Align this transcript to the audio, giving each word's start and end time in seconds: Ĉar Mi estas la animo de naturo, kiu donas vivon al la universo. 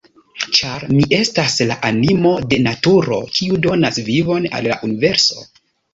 Ĉar 0.59 0.85
Mi 0.93 1.01
estas 1.17 1.57
la 1.71 1.77
animo 1.91 2.31
de 2.53 2.59
naturo, 2.69 3.19
kiu 3.37 3.61
donas 3.67 4.01
vivon 4.09 4.49
al 4.61 4.71
la 4.73 4.79
universo. 4.89 5.51